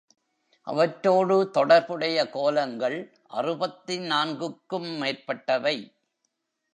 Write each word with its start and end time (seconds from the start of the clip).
அவற்றோடு 0.67 1.51
தொடர்புடைய 1.51 2.29
கோலங்கள் 2.29 2.97
அறுபத்து 3.27 3.99
நான்குக்கும் 3.99 4.89
மேற்பட்டவை. 5.01 5.75